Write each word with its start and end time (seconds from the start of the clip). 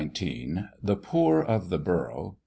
LETTER 0.01 0.25
XIX. 0.25 0.61
THE 0.81 0.95
POOR 0.95 1.45
OF 1.45 1.69
THE 1.69 1.77
BOROUGH. 1.77 2.35